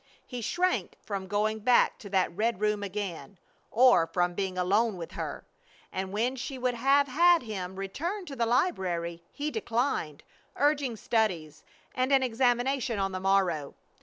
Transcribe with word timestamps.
He 0.25 0.41
shrank 0.41 0.95
from 1.03 1.27
going 1.27 1.59
back 1.59 1.99
to 1.99 2.09
that 2.09 2.35
red 2.35 2.59
room 2.59 2.81
again, 2.81 3.37
or 3.69 4.07
from 4.07 4.33
being 4.33 4.57
alone 4.57 4.97
with 4.97 5.11
her; 5.11 5.45
and 5.91 6.11
when 6.11 6.35
she 6.35 6.57
would 6.57 6.73
have 6.73 7.07
had 7.07 7.43
him 7.43 7.75
return 7.75 8.25
to 8.25 8.35
the 8.35 8.47
library 8.47 9.21
he 9.31 9.51
declined, 9.51 10.23
urging 10.55 10.95
studies 10.95 11.63
and 11.93 12.11
an 12.11 12.23
examination 12.23 12.97
on 12.97 13.11
the 13.11 13.19
morrow. 13.19 13.75